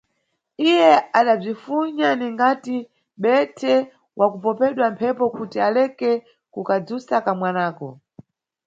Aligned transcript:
Iye 0.69 0.91
adabzifunya 1.19 2.09
ningati 2.19 2.77
mʼbhedhe 2.87 3.75
wakupopedwa 4.19 4.85
mphepo 4.93 5.25
kuti 5.35 5.57
aleke 5.67 6.11
kukadzusa 6.53 7.15
kamwanako. 7.25 7.87